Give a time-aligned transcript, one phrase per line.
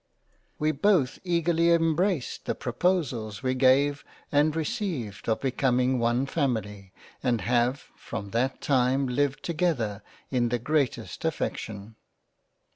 [0.57, 7.41] We both eagerly embraced the proposals we gave and received of becoming one family, and
[7.41, 10.01] have from that time lived together
[10.31, 11.97] in the greatest affection."